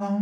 [0.00, 0.14] June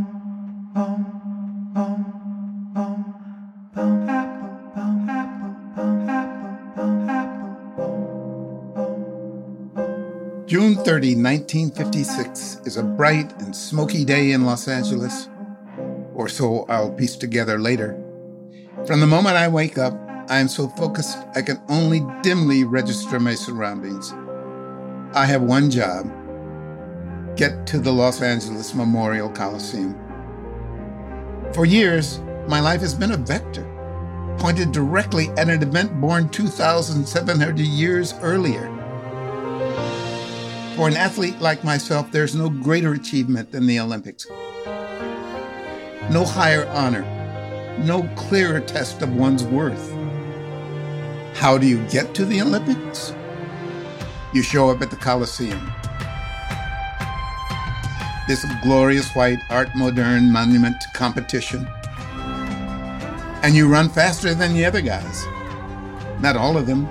[10.76, 15.28] 30, 1956 is a bright and smoky day in Los Angeles,
[16.14, 18.02] or so I'll piece together later.
[18.86, 19.92] From the moment I wake up,
[20.30, 24.14] I am so focused I can only dimly register my surroundings.
[25.14, 26.10] I have one job
[27.36, 29.94] get to the Los Angeles Memorial Coliseum.
[31.52, 33.64] For years, my life has been a vector,
[34.38, 38.72] pointed directly at an event born 2,700 years earlier.
[40.76, 44.26] For an athlete like myself, there's no greater achievement than the Olympics.
[46.10, 47.02] No higher honor,
[47.78, 49.92] no clearer test of one's worth.
[51.34, 53.14] How do you get to the Olympics?
[54.32, 55.70] You show up at the Coliseum.
[58.26, 61.66] This glorious white art moderne monument competition.
[63.42, 65.24] And you run faster than the other guys.
[66.20, 66.88] Not all of them,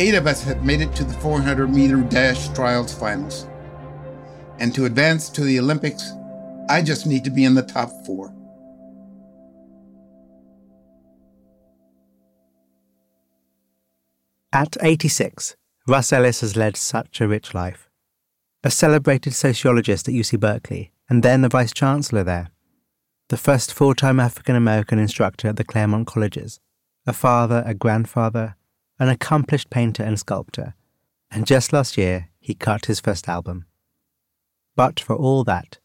[0.00, 3.48] Eight of us have made it to the 400 meter dash trials finals.
[4.60, 6.12] And to advance to the Olympics,
[6.68, 8.32] I just need to be in the top four.
[14.52, 15.56] At 86,
[15.88, 17.87] Russ Ellis has led such a rich life.
[18.64, 22.50] A celebrated sociologist at UC Berkeley, and then the vice chancellor there.
[23.28, 26.58] The first full time African American instructor at the Claremont Colleges.
[27.06, 28.56] A father, a grandfather,
[28.98, 30.74] an accomplished painter and sculptor,
[31.30, 33.66] and just last year he cut his first album.
[34.74, 35.78] But for all that,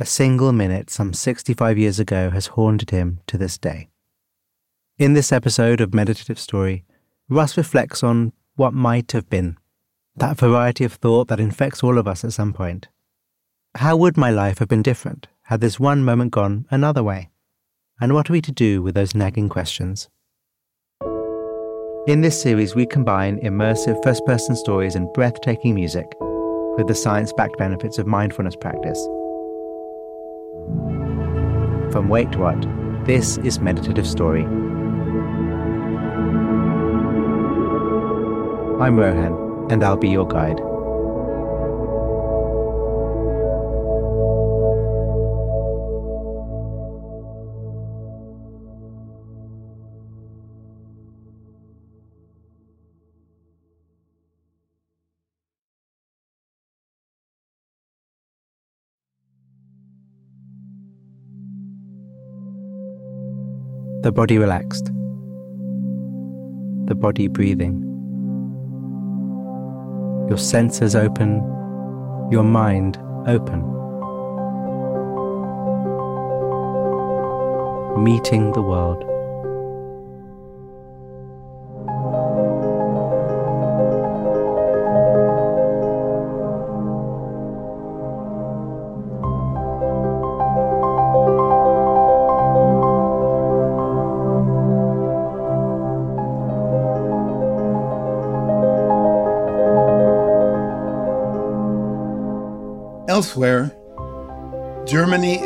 [0.00, 3.90] a single minute some 65 years ago has haunted him to this day.
[4.96, 6.86] In this episode of Meditative Story,
[7.28, 9.57] Russ reflects on what might have been,
[10.18, 12.88] that variety of thought that infects all of us at some point.
[13.76, 17.30] How would my life have been different had this one moment gone another way?
[18.00, 20.08] And what are we to do with those nagging questions?
[22.06, 26.06] In this series, we combine immersive first person stories and breathtaking music
[26.76, 29.02] with the science backed benefits of mindfulness practice.
[31.92, 32.60] From Wait What,
[33.06, 34.42] this is Meditative Story.
[38.80, 40.60] I'm Rohan, and I'll be your guide.
[64.02, 64.86] the body relaxed,
[66.86, 67.87] the body breathing,
[70.28, 71.36] your senses open,
[72.30, 73.62] your mind open.
[78.02, 79.17] Meeting the world.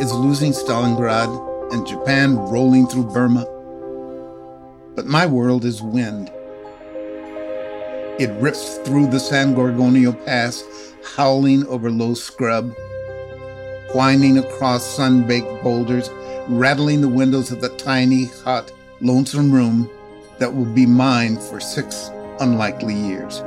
[0.03, 3.45] Is losing Stalingrad and Japan rolling through Burma.
[4.97, 6.29] But my world is wind.
[8.19, 10.65] It rips through the San Gorgonio Pass,
[11.15, 12.75] howling over low scrub,
[13.93, 16.11] whining across sun baked boulders,
[16.49, 19.89] rattling the windows of the tiny, hot, lonesome room
[20.41, 22.11] that will be mine for six
[22.41, 23.41] unlikely years.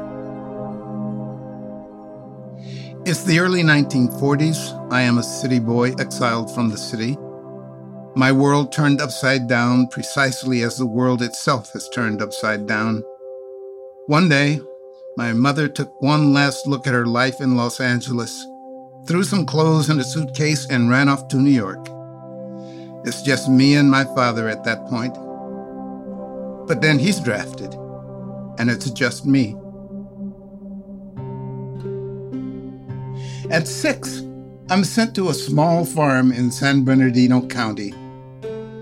[3.08, 4.92] It's the early 1940s.
[4.92, 7.16] I am a city boy exiled from the city.
[8.16, 13.04] My world turned upside down precisely as the world itself has turned upside down.
[14.08, 14.60] One day,
[15.18, 18.44] my mother took one last look at her life in Los Angeles,
[19.06, 21.88] threw some clothes in a suitcase, and ran off to New York.
[23.06, 25.14] It's just me and my father at that point.
[26.68, 27.76] But then he's drafted,
[28.58, 29.56] and it's just me.
[33.56, 34.22] At six,
[34.70, 37.94] I'm sent to a small farm in San Bernardino County,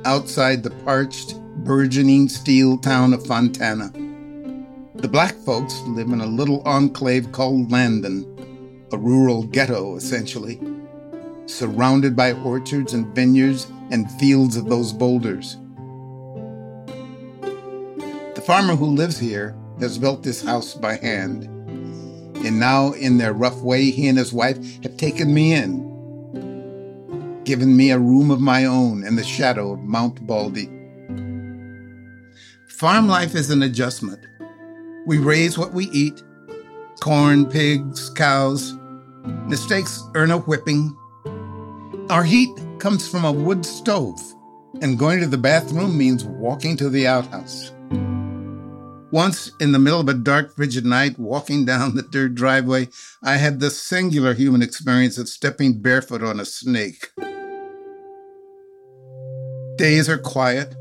[0.04, 3.92] outside the parched, burgeoning steel town of Fontana.
[4.96, 8.26] The black folks live in a little enclave called Landon,
[8.92, 10.60] a rural ghetto essentially,
[11.46, 15.56] surrounded by orchards and vineyards and fields of those boulders.
[18.34, 21.48] The farmer who lives here has built this house by hand
[22.44, 25.92] and now, in their rough way, he and his wife have taken me in.
[27.44, 30.70] given me a room of my own in the shadow of Mount Baldy.
[32.70, 34.26] Farm life is an adjustment.
[35.06, 36.24] We raise what we eat
[37.02, 38.74] corn, pigs, cows.
[39.46, 40.96] Mistakes earn a whipping.
[42.10, 42.50] Our heat
[42.80, 44.22] comes from a wood stove,
[44.82, 47.74] and going to the bathroom means walking to the outhouse.
[49.14, 52.88] Once, in the middle of a dark, frigid night, walking down the dirt driveway,
[53.22, 57.12] I had the singular human experience of stepping barefoot on a snake.
[59.78, 60.74] Days are quiet.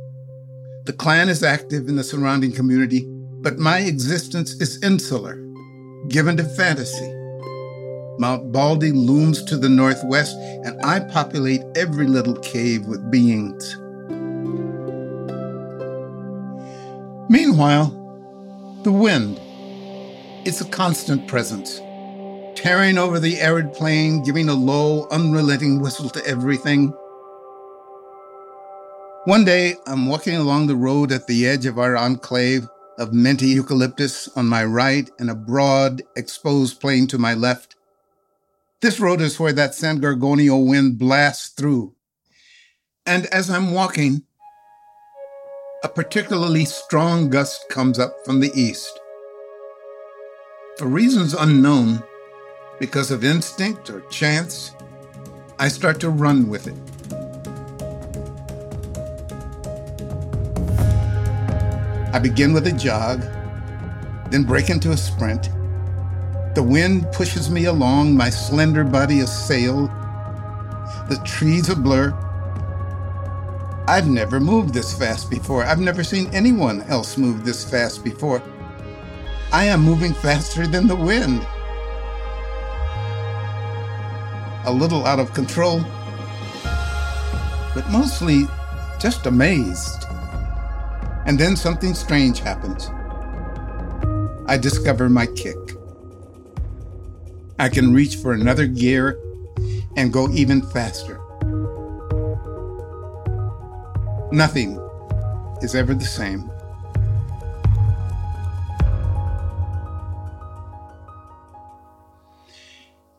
[0.86, 3.04] The clan is active in the surrounding community,
[3.42, 5.36] but my existence is insular,
[6.08, 7.12] given to fantasy.
[8.18, 13.76] Mount Baldy looms to the northwest, and I populate every little cave with beings.
[17.28, 18.01] Meanwhile,
[18.82, 19.38] the wind.
[20.44, 21.78] It's a constant presence,
[22.56, 26.88] tearing over the arid plain, giving a low, unrelenting whistle to everything.
[29.24, 32.66] One day, I'm walking along the road at the edge of our enclave
[32.98, 37.76] of minty eucalyptus on my right and a broad, exposed plain to my left.
[38.80, 41.94] This road is where that San Gorgonio wind blasts through.
[43.06, 44.24] And as I'm walking,
[45.82, 49.00] a particularly strong gust comes up from the east.
[50.78, 52.02] For reasons unknown,
[52.78, 54.74] because of instinct or chance,
[55.58, 56.76] I start to run with it.
[62.14, 63.20] I begin with a jog,
[64.30, 65.48] then break into a sprint
[66.54, 69.86] the wind pushes me along, my slender body a sail.
[71.08, 72.12] The trees a blur.
[73.92, 75.64] I've never moved this fast before.
[75.64, 78.42] I've never seen anyone else move this fast before.
[79.52, 81.46] I am moving faster than the wind.
[84.64, 85.80] A little out of control,
[87.74, 88.44] but mostly
[88.98, 90.06] just amazed.
[91.26, 92.88] And then something strange happens.
[94.46, 95.58] I discover my kick.
[97.58, 99.18] I can reach for another gear
[99.98, 101.21] and go even faster.
[104.32, 104.80] Nothing
[105.60, 106.50] is ever the same.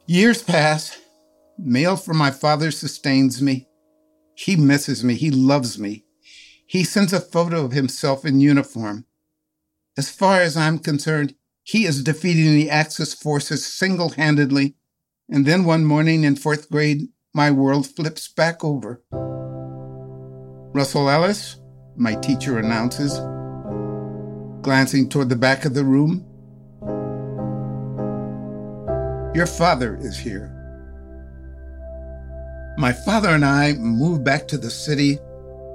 [0.07, 0.99] Years pass.
[1.59, 3.67] Mail from my father sustains me.
[4.33, 5.13] He misses me.
[5.13, 6.03] He loves me.
[6.65, 9.05] He sends a photo of himself in uniform.
[9.95, 14.73] As far as I'm concerned, he is defeating the Axis forces single handedly.
[15.29, 19.03] And then one morning in fourth grade, my world flips back over.
[20.73, 21.57] Russell Ellis,
[21.95, 23.19] my teacher announces,
[24.63, 26.25] glancing toward the back of the room.
[29.35, 30.49] Your father is here.
[32.79, 35.19] My father and I move back to the city,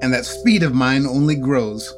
[0.03, 1.95] and that speed of mine only grows.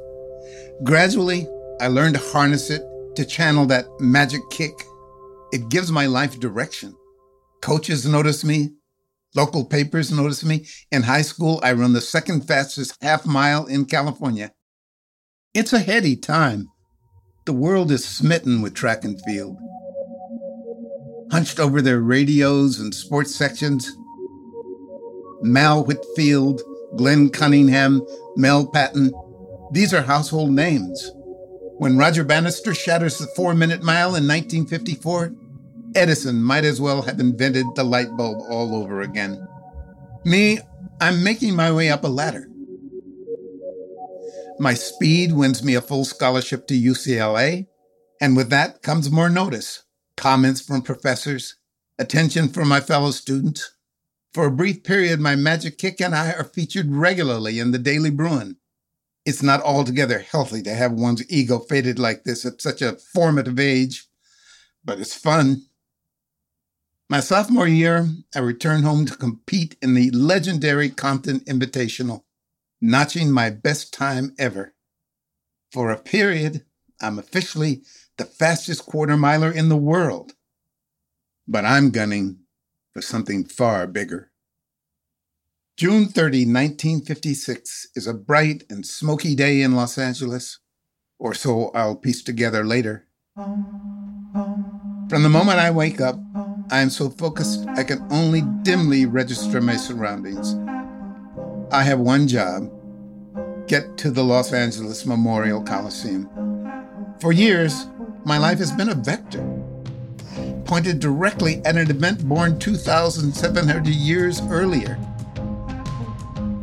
[0.84, 1.48] Gradually,
[1.80, 2.82] I learn to harness it
[3.16, 4.74] to channel that magic kick.
[5.52, 6.94] It gives my life direction.
[7.62, 8.72] Coaches notice me.
[9.34, 10.66] Local papers notice me.
[10.90, 14.52] In high school, I run the second fastest half mile in California.
[15.54, 16.68] It's a heady time.
[17.46, 19.56] The world is smitten with track and field.
[21.30, 23.90] Hunched over their radios and sports sections,
[25.42, 26.60] Mal Whitfield,
[26.96, 28.04] Glenn Cunningham,
[28.36, 29.12] Mel Patton,
[29.72, 31.12] these are household names.
[31.78, 35.32] When Roger Bannister shatters the four minute mile in 1954,
[35.94, 39.46] Edison might as well have invented the light bulb all over again.
[40.24, 40.58] Me,
[41.00, 42.48] I'm making my way up a ladder.
[44.58, 47.66] My speed wins me a full scholarship to UCLA,
[48.20, 49.84] and with that comes more notice,
[50.16, 51.56] comments from professors,
[51.98, 53.74] attention from my fellow students.
[54.34, 58.10] For a brief period, my magic kick and I are featured regularly in the Daily
[58.10, 58.56] Bruin,
[59.24, 63.58] it's not altogether healthy to have one's ego faded like this at such a formative
[63.58, 64.06] age,
[64.84, 65.66] but it's fun.
[67.10, 72.22] My sophomore year, I returned home to compete in the legendary Compton Invitational,
[72.80, 74.74] notching my best time ever.
[75.72, 76.64] For a period,
[77.00, 77.82] I'm officially
[78.16, 80.34] the fastest quarter miler in the world.
[81.48, 82.44] But I'm gunning
[82.92, 84.30] for something far bigger.
[85.76, 90.60] June 30, 1956 is a bright and smoky day in Los Angeles,
[91.18, 93.08] or so I'll piece together later.
[93.34, 96.16] From the moment I wake up,
[96.70, 100.54] I am so focused I can only dimly register my surroundings.
[101.72, 102.70] I have one job
[103.66, 106.28] get to the Los Angeles Memorial Coliseum.
[107.20, 107.86] For years,
[108.24, 109.44] my life has been a vector,
[110.64, 114.98] pointed directly at an event born 2,700 years earlier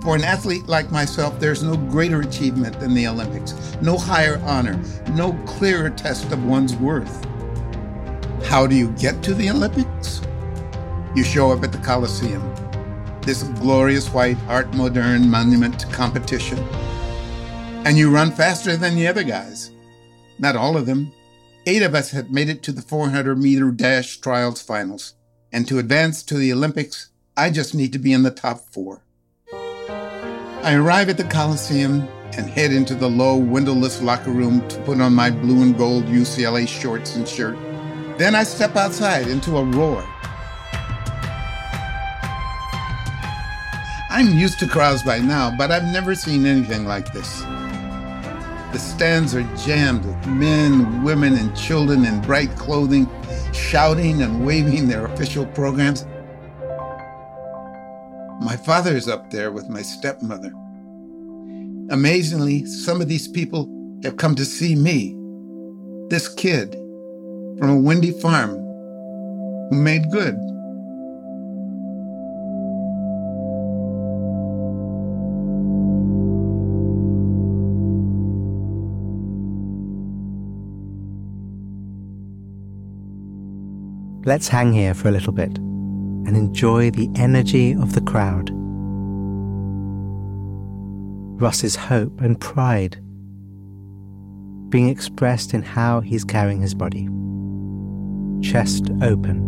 [0.08, 4.82] For an athlete like myself, there's no greater achievement than the Olympics, no higher honor,
[5.10, 7.26] no clearer test of one's worth.
[8.48, 10.22] How do you get to the Olympics?
[11.13, 12.42] You show up at the Coliseum,
[13.24, 16.58] this glorious white art moderne monument competition,
[17.86, 19.72] and you run faster than the other guys.
[20.39, 21.12] Not all of them.
[21.66, 25.16] Eight of us had made it to the 400 meter dash trials finals,
[25.51, 29.04] and to advance to the Olympics, I just need to be in the top four.
[29.51, 35.01] I arrive at the Coliseum and head into the low, windowless locker room to put
[35.01, 37.58] on my blue and gold UCLA shorts and shirt.
[38.18, 40.04] Then I step outside into a roar.
[44.10, 47.42] I'm used to crowds by now, but I've never seen anything like this.
[48.72, 53.08] The stands are jammed with men, women, and children in bright clothing,
[53.54, 56.04] shouting and waving their official programs.
[58.42, 60.52] My father is up there with my stepmother.
[61.92, 63.70] Amazingly, some of these people
[64.04, 65.16] have come to see me,
[66.10, 66.76] this kid
[67.58, 68.52] from a windy farm
[69.70, 70.38] who made good.
[84.26, 88.50] Let's hang here for a little bit and enjoy the energy of the crowd.
[91.42, 92.98] Ross's hope and pride
[94.70, 97.08] being expressed in how he's carrying his body.
[98.41, 99.47] Chest open.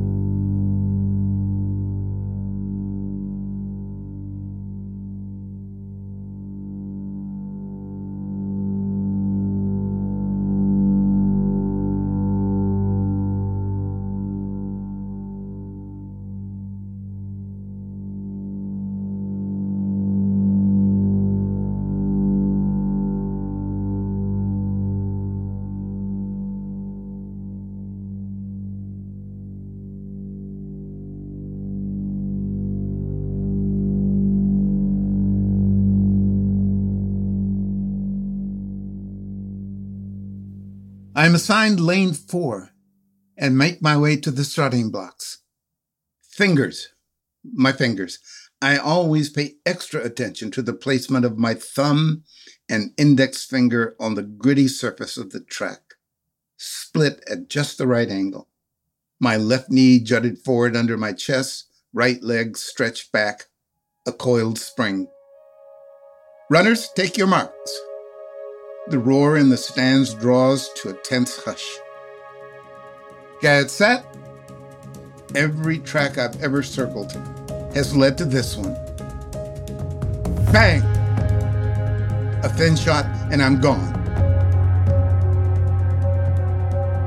[41.19, 42.69] I am assigned lane four
[43.37, 45.39] and make my way to the starting blocks.
[46.21, 46.93] Fingers,
[47.43, 48.19] my fingers.
[48.61, 52.23] I always pay extra attention to the placement of my thumb
[52.69, 55.95] and index finger on the gritty surface of the track,
[56.55, 58.47] split at just the right angle.
[59.19, 63.47] My left knee jutted forward under my chest, right leg stretched back,
[64.07, 65.09] a coiled spring.
[66.49, 67.88] Runners, take your marks.
[68.89, 71.77] The roar in the stands draws to a tense hush.
[73.39, 74.03] Get set.
[75.35, 77.11] Every track I've ever circled
[77.75, 78.73] has led to this one.
[80.51, 80.81] Bang!
[82.43, 83.93] A thin shot, and I'm gone.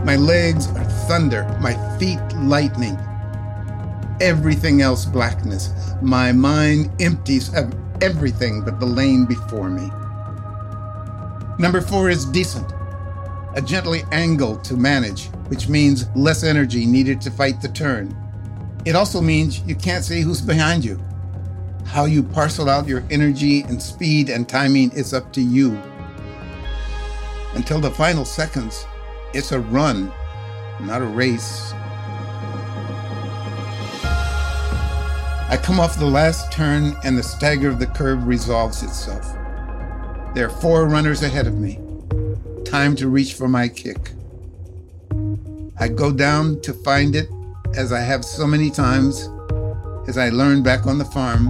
[0.04, 2.96] My legs are thunder, my feet lightning.
[4.20, 5.72] Everything else blackness.
[6.00, 9.90] My mind empties of everything but the lane before me.
[11.62, 12.72] Number four is decent,
[13.54, 18.12] a gently angled to manage, which means less energy needed to fight the turn.
[18.84, 21.00] It also means you can't see who's behind you.
[21.86, 25.80] How you parcel out your energy and speed and timing is up to you.
[27.54, 28.84] Until the final seconds,
[29.32, 30.10] it's a run,
[30.80, 31.72] not a race.
[35.48, 39.36] I come off the last turn and the stagger of the curve resolves itself.
[40.34, 41.78] There are four runners ahead of me.
[42.64, 44.12] Time to reach for my kick.
[45.78, 47.28] I go down to find it,
[47.74, 49.28] as I have so many times,
[50.08, 51.48] as I learned back on the farm.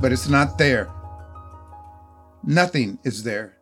[0.00, 0.90] But it's not there.
[2.42, 3.58] Nothing is there.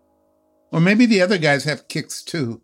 [0.70, 2.60] Or maybe the other guys have kicks too.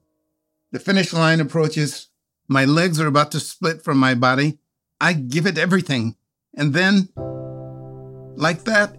[0.71, 2.09] The finish line approaches.
[2.47, 4.59] My legs are about to split from my body.
[5.01, 6.15] I give it everything.
[6.57, 7.09] And then,
[8.37, 8.97] like that,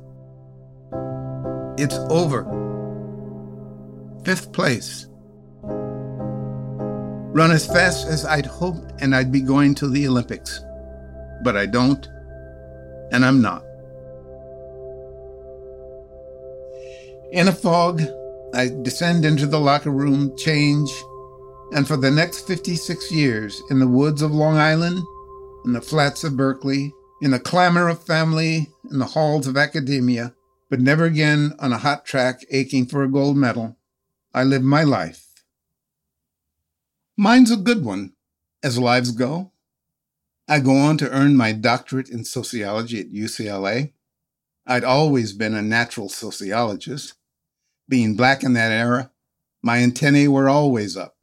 [1.78, 2.44] it's over.
[4.24, 5.08] Fifth place.
[7.36, 10.62] Run as fast as I'd hoped, and I'd be going to the Olympics.
[11.44, 12.08] But I don't,
[13.12, 13.64] and I'm not.
[17.32, 18.02] In a fog,
[18.54, 20.90] I descend into the locker room, change,
[21.74, 25.04] and for the next 56 years, in the woods of Long Island,
[25.66, 30.35] in the flats of Berkeley, in the clamor of family, in the halls of academia,
[30.70, 33.78] but never again on a hot track aching for a gold medal.
[34.34, 35.26] I live my life.
[37.18, 38.14] Mine's a good one,
[38.64, 39.52] as lives go.
[40.48, 43.94] I go on to earn my doctorate in sociology at UCLA.
[44.68, 47.14] I'd always been a natural sociologist.
[47.88, 49.12] Being black in that era,
[49.64, 51.16] my antennae were always up.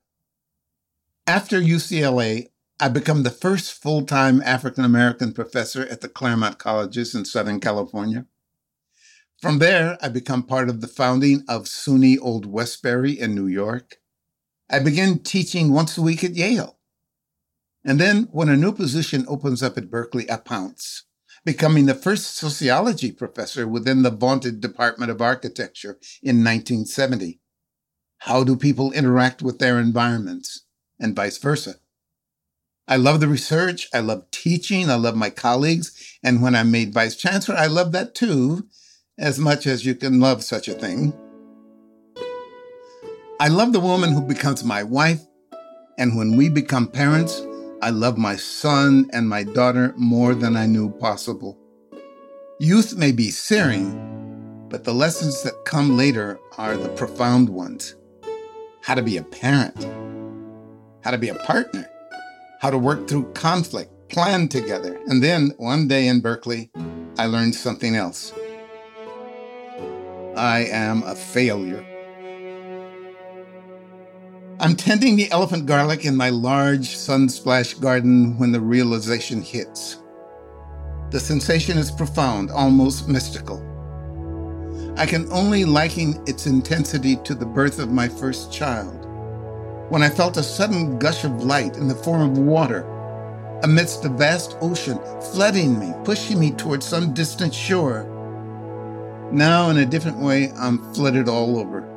[1.27, 2.49] After UCLA,
[2.81, 7.61] I become the first full time African American professor at the Claremont Colleges in Southern
[7.61, 8.27] California.
[9.43, 13.97] From there, I become part of the founding of SUNY Old Westbury in New York.
[14.71, 16.79] I begin teaching once a week at Yale.
[17.85, 21.07] And then, when a new position opens up at Berkeley, I pounce
[21.45, 27.41] becoming the first sociology professor within the vaunted Department of Architecture in 1970.
[28.19, 30.67] How do people interact with their environments,
[31.01, 31.81] and vice versa?
[32.87, 36.95] I love the research, I love teaching, I love my colleagues, and when I'm made
[36.95, 38.69] vice chancellor, I love that too,
[39.19, 41.13] as much as you can love such a thing.
[43.39, 45.21] I love the woman who becomes my wife,
[45.99, 47.45] and when we become parents,
[47.83, 51.59] I love my son and my daughter more than I knew possible.
[52.61, 57.97] Youth may be searing, but the lessons that come later are the profound ones.
[58.83, 59.83] How to be a parent,
[61.03, 61.91] how to be a partner,
[62.61, 64.99] how to work through conflict, plan together.
[65.07, 66.71] And then one day in Berkeley,
[67.19, 68.33] I learned something else.
[70.37, 71.85] I am a failure.
[74.61, 79.99] I'm tending the elephant garlic in my large sunsplash garden when the realization hits.
[81.11, 83.59] The sensation is profound, almost mystical.
[84.97, 89.07] I can only liken its intensity to the birth of my first child,
[89.91, 92.89] when I felt a sudden gush of light in the form of water
[93.65, 94.99] amidst a vast ocean,
[95.33, 98.09] flooding me, pushing me towards some distant shore.
[99.33, 101.89] Now, in a different way, I'm flooded all over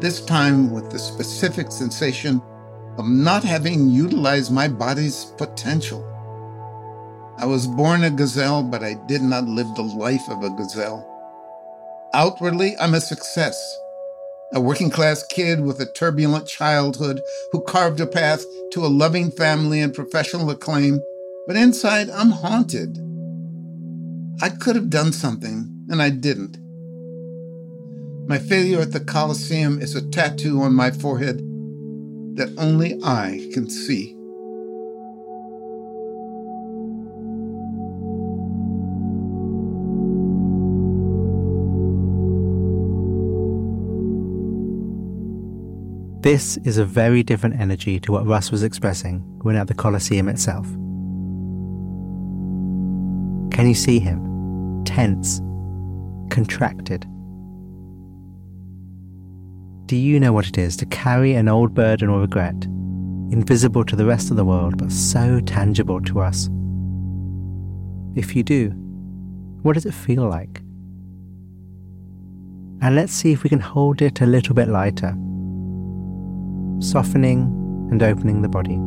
[0.00, 2.42] this time with the specific sensation
[2.98, 6.04] of not having utilized my body's potential.
[7.38, 11.04] I was born a gazelle, but I did not live the life of a gazelle.
[12.12, 13.56] Outwardly, I'm a success.
[14.52, 17.20] A working class kid with a turbulent childhood
[17.52, 21.00] who carved a path to a loving family and professional acclaim,
[21.46, 22.98] but inside, I'm haunted.
[24.42, 26.58] I could have done something, and I didn't.
[28.28, 31.38] My failure at the Coliseum is a tattoo on my forehead
[32.36, 34.16] that only I can see.
[46.26, 50.28] This is a very different energy to what Russ was expressing when at the Coliseum
[50.28, 50.66] itself.
[53.54, 54.82] Can you see him?
[54.84, 55.40] Tense,
[56.36, 57.06] contracted
[59.86, 62.64] do you know what it is to carry an old burden or regret,
[63.30, 66.50] invisible to the rest of the world but so tangible to us?
[68.16, 68.70] If you do,
[69.62, 70.58] what does it feel like?
[72.82, 75.16] And let's see if we can hold it a little bit lighter,
[76.80, 77.42] softening
[77.92, 78.80] and opening the body.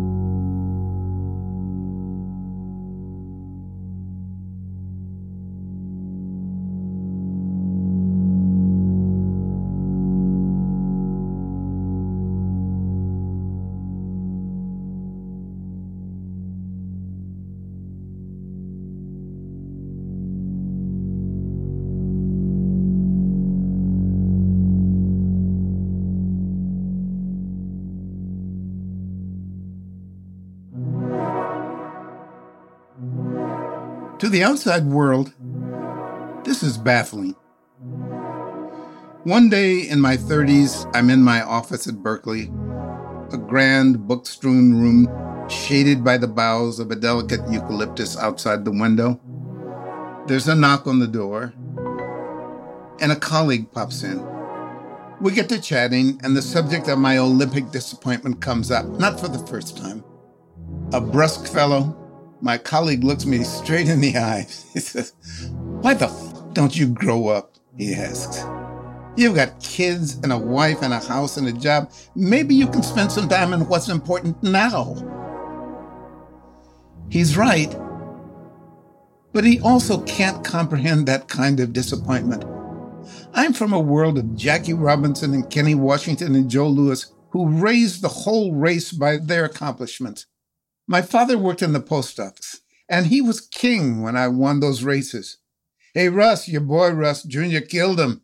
[34.29, 35.33] To the outside world,
[36.43, 37.35] this is baffling.
[39.23, 42.51] One day in my 30s, I'm in my office at Berkeley,
[43.33, 45.07] a grand book strewn room
[45.49, 49.19] shaded by the boughs of a delicate eucalyptus outside the window.
[50.27, 51.51] There's a knock on the door,
[53.01, 54.23] and a colleague pops in.
[55.19, 59.27] We get to chatting, and the subject of my Olympic disappointment comes up, not for
[59.27, 60.03] the first time.
[60.93, 61.95] A brusque fellow
[62.41, 64.65] my colleague looks me straight in the eyes.
[64.73, 65.13] He says,
[65.81, 67.55] Why the f don't you grow up?
[67.77, 68.43] He asks.
[69.15, 71.91] You've got kids and a wife and a house and a job.
[72.15, 74.95] Maybe you can spend some time on what's important now.
[77.09, 77.75] He's right.
[79.33, 82.45] But he also can't comprehend that kind of disappointment.
[83.33, 88.01] I'm from a world of Jackie Robinson and Kenny Washington and Joe Louis who raised
[88.01, 90.25] the whole race by their accomplishments.
[90.91, 94.81] My father worked in the post office, and he was king when I won those
[94.83, 95.37] races.
[95.93, 97.59] Hey, Russ, your boy Russ Jr.
[97.59, 98.23] killed him.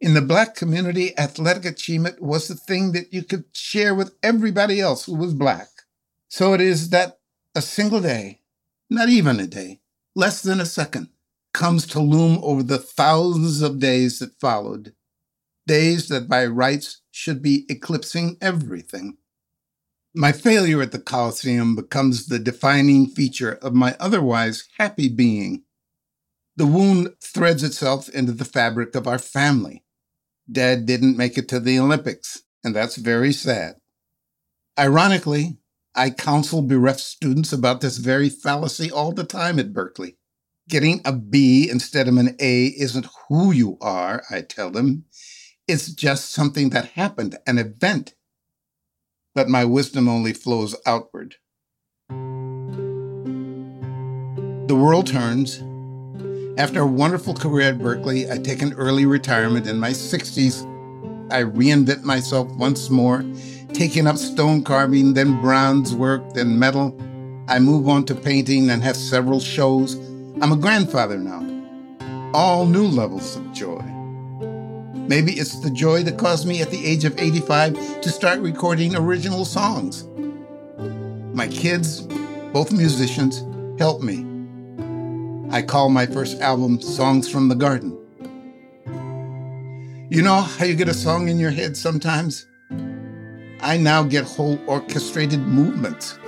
[0.00, 4.80] In the black community, athletic achievement was the thing that you could share with everybody
[4.80, 5.68] else who was black.
[6.26, 7.20] So it is that
[7.54, 8.40] a single day,
[8.90, 9.78] not even a day,
[10.16, 11.10] less than a second,
[11.54, 14.94] comes to loom over the thousands of days that followed,
[15.68, 19.17] days that by rights should be eclipsing everything.
[20.14, 25.64] My failure at the Coliseum becomes the defining feature of my otherwise happy being.
[26.56, 29.84] The wound threads itself into the fabric of our family.
[30.50, 33.76] Dad didn't make it to the Olympics, and that's very sad.
[34.78, 35.58] Ironically,
[35.94, 40.16] I counsel bereft students about this very fallacy all the time at Berkeley.
[40.68, 45.04] Getting a B instead of an A isn't who you are, I tell them.
[45.66, 48.14] It's just something that happened, an event.
[49.38, 51.36] But my wisdom only flows outward.
[54.66, 55.62] The world turns.
[56.58, 60.64] After a wonderful career at Berkeley, I take an early retirement in my 60s.
[61.32, 63.24] I reinvent myself once more,
[63.72, 67.00] taking up stone carving, then bronze work, then metal.
[67.46, 69.94] I move on to painting and have several shows.
[70.40, 71.46] I'm a grandfather now.
[72.34, 73.97] All new levels of joy.
[75.08, 78.94] Maybe it's the joy that caused me at the age of 85 to start recording
[78.94, 80.04] original songs.
[81.34, 82.02] My kids,
[82.52, 83.42] both musicians,
[83.78, 84.26] helped me.
[85.50, 87.96] I call my first album Songs from the Garden.
[90.10, 92.44] You know how you get a song in your head sometimes?
[93.62, 96.18] I now get whole orchestrated movements.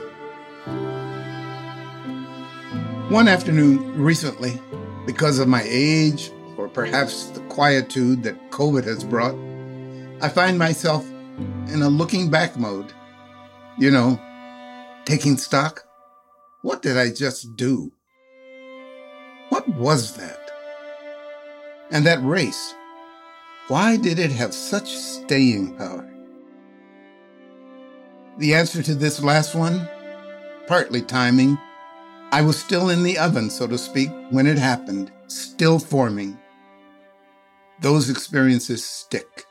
[3.11, 4.59] One afternoon recently,
[5.05, 9.35] because of my age, or perhaps quietude that COVID has brought,
[10.23, 11.07] I find myself
[11.69, 12.91] in a looking back mode.
[13.77, 14.19] You know,
[15.05, 15.85] taking stock.
[16.63, 17.93] What did I just do?
[19.51, 20.51] What was that?
[21.91, 22.75] And that race,
[23.69, 26.11] why did it have such staying power?
[28.39, 29.87] The answer to this last one,
[30.67, 31.59] partly timing.
[32.33, 36.39] I was still in the oven, so to speak, when it happened, still forming
[37.81, 39.45] those experiences stick.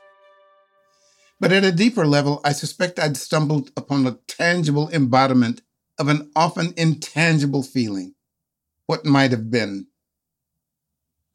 [1.40, 5.62] But at a deeper level, I suspect I'd stumbled upon a tangible embodiment
[5.98, 8.16] of an often intangible feeling
[8.86, 9.88] what might have been.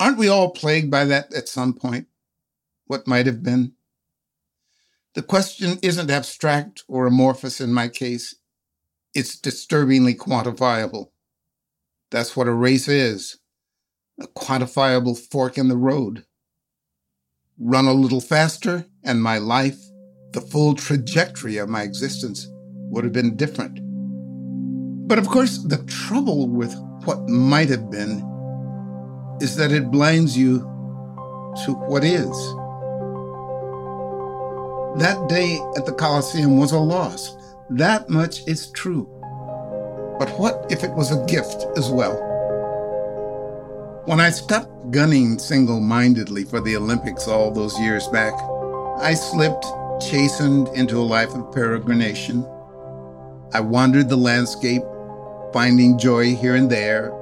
[0.00, 2.08] Aren't we all plagued by that at some point?
[2.86, 3.72] What might have been?
[5.14, 8.34] The question isn't abstract or amorphous in my case.
[9.14, 11.10] It's disturbingly quantifiable.
[12.10, 13.38] That's what a race is
[14.20, 16.24] a quantifiable fork in the road
[17.58, 19.78] run a little faster, and my life,
[20.32, 22.48] the full trajectory of my existence,
[22.90, 23.78] would have been different.
[25.08, 28.22] But of course, the trouble with what might have been
[29.40, 30.60] is that it blinds you
[31.64, 32.30] to what is.
[35.00, 37.36] That day at the Coliseum was a loss.
[37.70, 39.06] That much is true.
[40.18, 42.33] But what if it was a gift as well?
[44.06, 48.34] When I stopped gunning single mindedly for the Olympics all those years back,
[48.98, 49.64] I slipped,
[49.98, 52.44] chastened into a life of peregrination.
[53.54, 54.82] I wandered the landscape,
[55.54, 57.14] finding joy here and there,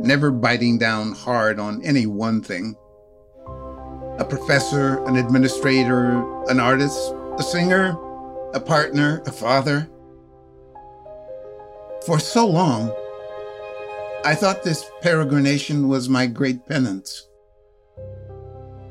[0.00, 2.76] never biting down hard on any one thing.
[4.18, 7.96] A professor, an administrator, an artist, a singer,
[8.54, 9.88] a partner, a father.
[12.06, 12.92] For so long,
[14.28, 17.26] I thought this peregrination was my great penance.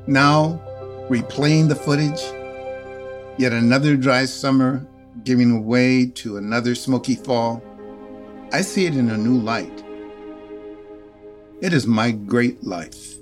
[0.08, 0.60] Now,
[1.08, 2.20] replaying the footage,
[3.38, 4.84] yet another dry summer
[5.22, 7.62] giving way to another smoky fall,
[8.52, 9.84] I see it in a new light.
[11.60, 13.17] It is my great life.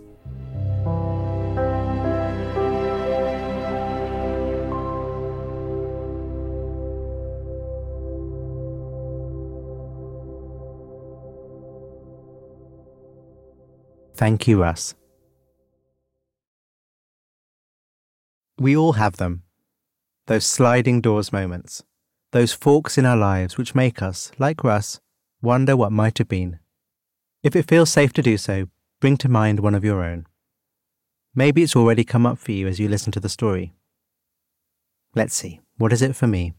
[14.16, 14.94] Thank you, Russ.
[18.58, 19.42] We all have them.
[20.26, 21.84] Those sliding doors moments.
[22.32, 25.00] Those forks in our lives which make us, like Russ,
[25.42, 26.58] wonder what might have been.
[27.42, 28.68] If it feels safe to do so,
[29.00, 30.26] bring to mind one of your own.
[31.34, 33.74] Maybe it's already come up for you as you listen to the story.
[35.14, 36.54] Let's see, what is it for me?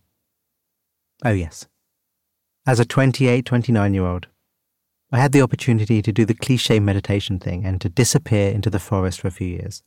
[1.26, 1.66] Oh, yes.
[2.68, 4.28] As a 28, 29 year old,
[5.12, 8.80] I had the opportunity to do the cliche meditation thing and to disappear into the
[8.80, 9.82] forest for a few years.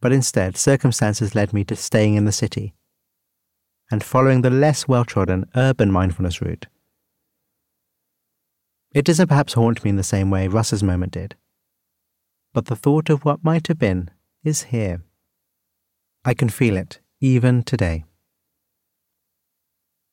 [0.00, 2.74] But instead, circumstances led me to staying in the city
[3.90, 6.66] and following the less well trodden urban mindfulness route.
[8.92, 11.34] It doesn't perhaps haunt me in the same way Russ's moment did,
[12.52, 14.10] but the thought of what might have been
[14.44, 15.02] is here.
[16.24, 18.04] I can feel it even today.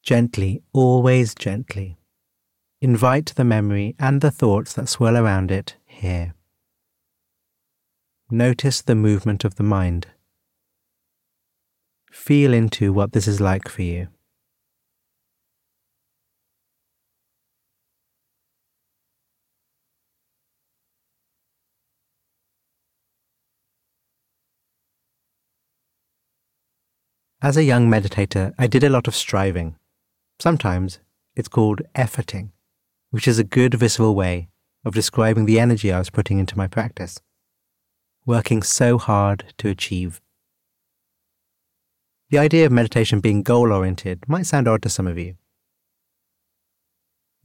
[0.01, 1.97] Gently, always gently
[2.85, 6.35] Invite the memory and the thoughts that swirl around it here.
[8.29, 10.05] notice the movement of the mind.
[12.11, 14.09] Feel into what this is like for you.
[27.41, 29.75] As a young meditator, I did a lot of striving.
[30.39, 30.99] Sometimes
[31.35, 32.51] it's called efforting,
[33.15, 34.49] which is a good visceral way
[34.83, 37.21] of describing the energy I was putting into my practice.
[38.25, 40.19] Working so hard to achieve.
[42.29, 45.35] The idea of meditation being goal oriented might sound odd to some of you.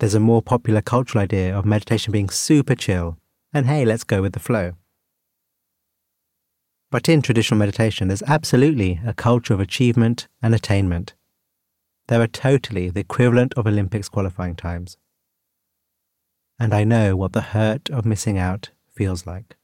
[0.00, 3.18] There's a more popular cultural idea of meditation being super chill,
[3.52, 4.72] and hey, let's go with the flow.
[6.90, 11.14] But in traditional meditation, there's absolutely a culture of achievement and attainment.
[12.08, 14.96] There are totally the equivalent of Olympics qualifying times.
[16.60, 19.56] And I know what the hurt of missing out feels like.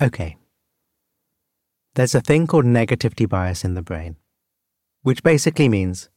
[0.00, 0.38] Okay.
[1.94, 4.16] There's a thing called negativity bias in the brain,
[5.02, 6.08] which basically means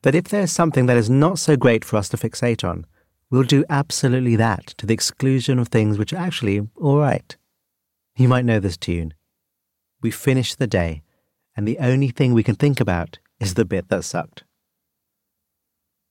[0.00, 2.86] that if there is something that is not so great for us to fixate on,
[3.30, 7.36] we'll do absolutely that to the exclusion of things which are actually all right.
[8.16, 9.12] You might know this tune.
[10.00, 11.02] We finish the day,
[11.56, 14.44] and the only thing we can think about is the bit that sucked.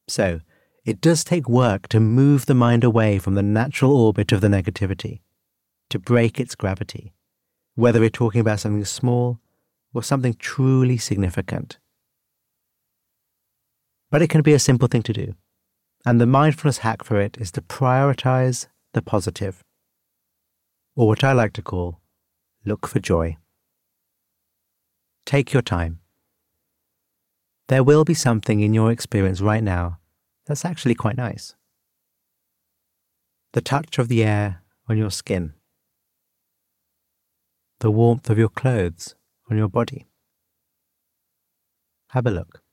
[0.07, 0.41] So,
[0.85, 4.47] it does take work to move the mind away from the natural orbit of the
[4.47, 5.19] negativity,
[5.89, 7.13] to break its gravity,
[7.75, 9.39] whether we're talking about something small
[9.93, 11.77] or something truly significant.
[14.09, 15.35] But it can be a simple thing to do.
[16.05, 19.63] And the mindfulness hack for it is to prioritize the positive,
[20.95, 21.99] or what I like to call
[22.65, 23.37] look for joy.
[25.27, 25.99] Take your time.
[27.67, 29.99] There will be something in your experience right now
[30.45, 31.53] that's actually quite nice.
[33.51, 35.53] The touch of the air on your skin,
[37.81, 39.15] the warmth of your clothes
[39.51, 40.07] on your body.
[42.11, 42.63] Have a look.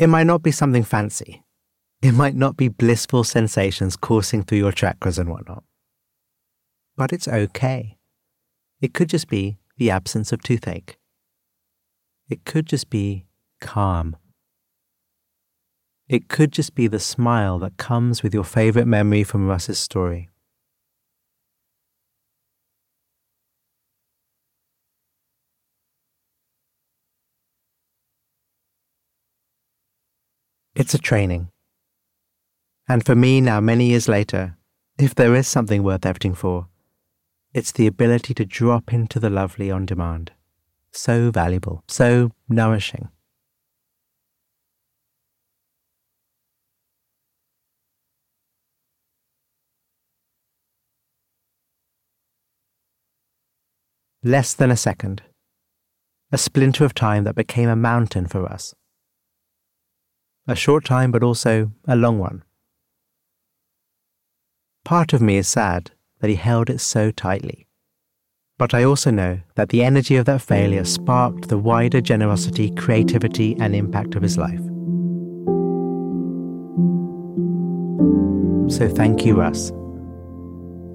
[0.00, 1.42] It might not be something fancy.
[2.00, 5.62] It might not be blissful sensations coursing through your chakras and whatnot.
[6.96, 7.98] But it's okay.
[8.80, 10.96] It could just be the absence of toothache.
[12.30, 13.26] It could just be
[13.60, 14.16] calm.
[16.08, 20.29] It could just be the smile that comes with your favorite memory from Russ's story.
[30.80, 31.50] It's a training.
[32.88, 34.56] And for me now, many years later,
[34.98, 36.68] if there is something worth efforting for,
[37.52, 40.32] it's the ability to drop into the lovely on demand.
[40.90, 43.10] So valuable, so nourishing.
[54.22, 55.20] Less than a second.
[56.32, 58.74] A splinter of time that became a mountain for us
[60.50, 62.42] a short time, but also a long one.
[64.84, 67.66] Part of me is sad that he held it so tightly.
[68.58, 73.56] But I also know that the energy of that failure sparked the wider generosity, creativity,
[73.58, 74.60] and impact of his life.
[78.70, 79.70] So thank you, Russ.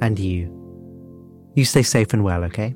[0.02, 0.52] And you.
[1.56, 2.76] You stay safe and well, okay?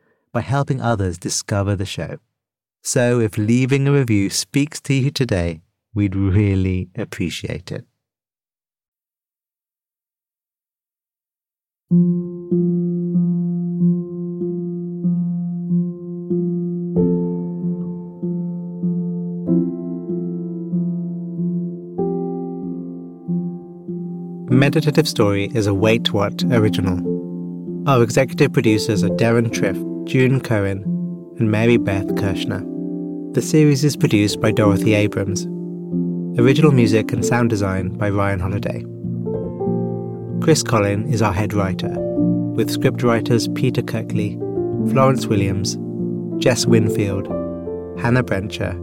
[0.33, 2.17] by helping others discover the show.
[2.81, 5.61] So if leaving a review speaks to you today,
[5.93, 7.85] we'd really appreciate it.
[24.49, 26.99] Meditative Story is a Wait What original.
[27.89, 30.83] Our executive producers are Deron Triff June Cohen,
[31.39, 32.65] and Mary Beth Kirchner.
[33.33, 35.45] The series is produced by Dorothy Abrams.
[36.39, 38.83] Original music and sound design by Ryan Holladay.
[40.43, 41.93] Chris Colin is our head writer,
[42.55, 44.37] with scriptwriters Peter Kirkley,
[44.91, 45.77] Florence Williams,
[46.43, 47.27] Jess Winfield,
[48.01, 48.73] Hannah Brencher,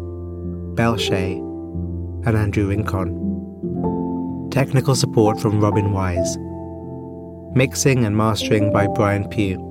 [0.76, 4.48] Belle Shea, and Andrew Rincon.
[4.50, 6.38] Technical support from Robin Wise.
[7.56, 9.67] Mixing and mastering by Brian Pugh.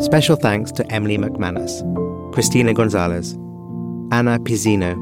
[0.00, 1.72] Special thanks to Emily McManus,
[2.34, 3.34] Christina Gonzalez,
[4.12, 4.96] Anna Pizzino,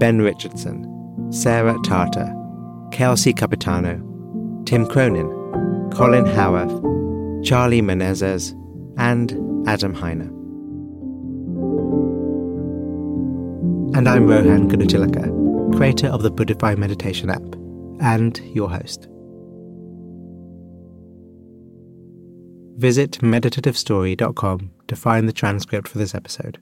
[0.00, 2.34] Ben Richardson, Sarah Tartar,
[2.90, 3.94] Kelsey Capitano,
[4.66, 5.28] Tim Cronin,
[5.92, 6.72] Colin Howarth,
[7.44, 8.52] Charlie Menezes,
[8.98, 9.32] and
[9.68, 10.28] Adam Heiner.
[13.96, 17.42] And I'm Rohan Gunatillake, creator of the Buddhify Meditation app,
[18.00, 19.08] and your host.
[22.76, 26.60] Visit meditativestory.com to find the transcript for this episode.